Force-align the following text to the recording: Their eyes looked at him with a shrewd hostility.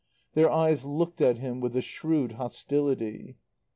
Their 0.33 0.49
eyes 0.49 0.83
looked 0.83 1.21
at 1.21 1.37
him 1.37 1.59
with 1.61 1.75
a 1.75 1.81
shrewd 1.83 2.31
hostility. 2.31 3.37